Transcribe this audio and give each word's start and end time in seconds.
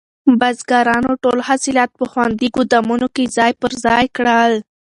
بزګرانو 0.39 1.11
ټول 1.23 1.39
حاصلات 1.47 1.89
په 1.99 2.05
خوندي 2.11 2.47
ګودامونو 2.55 3.07
کې 3.15 3.23
ځای 3.37 3.51
پر 3.61 3.71
ځای 3.85 4.05
کړل. 4.17 4.53